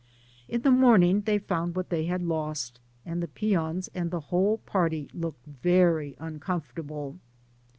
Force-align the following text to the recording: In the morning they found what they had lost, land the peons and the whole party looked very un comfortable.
In 0.47 0.63
the 0.63 0.71
morning 0.71 1.21
they 1.21 1.37
found 1.37 1.75
what 1.75 1.89
they 1.91 2.05
had 2.05 2.23
lost, 2.23 2.79
land 3.05 3.21
the 3.21 3.27
peons 3.27 3.87
and 3.93 4.09
the 4.09 4.19
whole 4.33 4.57
party 4.57 5.07
looked 5.13 5.45
very 5.45 6.15
un 6.17 6.39
comfortable. 6.39 7.19